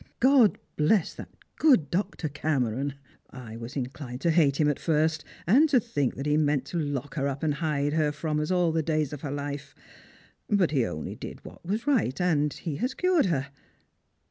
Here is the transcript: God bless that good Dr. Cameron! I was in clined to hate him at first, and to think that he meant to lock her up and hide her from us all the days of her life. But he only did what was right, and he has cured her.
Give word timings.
God 0.19 0.57
bless 0.77 1.13
that 1.13 1.29
good 1.57 1.91
Dr. 1.91 2.27
Cameron! 2.27 2.95
I 3.29 3.55
was 3.55 3.75
in 3.75 3.85
clined 3.85 4.19
to 4.21 4.31
hate 4.31 4.59
him 4.59 4.67
at 4.67 4.79
first, 4.79 5.23
and 5.45 5.69
to 5.69 5.79
think 5.79 6.15
that 6.15 6.25
he 6.25 6.37
meant 6.37 6.65
to 6.69 6.79
lock 6.79 7.13
her 7.13 7.27
up 7.27 7.43
and 7.43 7.53
hide 7.53 7.93
her 7.93 8.11
from 8.11 8.39
us 8.39 8.49
all 8.49 8.71
the 8.71 8.81
days 8.81 9.13
of 9.13 9.21
her 9.21 9.29
life. 9.31 9.75
But 10.49 10.71
he 10.71 10.87
only 10.87 11.13
did 11.13 11.45
what 11.45 11.63
was 11.63 11.85
right, 11.85 12.19
and 12.19 12.51
he 12.51 12.77
has 12.77 12.95
cured 12.95 13.27
her. 13.27 13.49